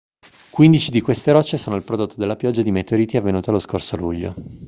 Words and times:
quindici 0.49 0.89
di 0.89 0.99
queste 0.99 1.31
rocce 1.31 1.57
sono 1.57 1.75
il 1.75 1.83
prodotto 1.83 2.15
della 2.17 2.35
pioggia 2.35 2.63
di 2.63 2.71
meteoriti 2.71 3.17
avvenuta 3.17 3.51
lo 3.51 3.59
scorso 3.59 3.95
luglio 3.97 4.33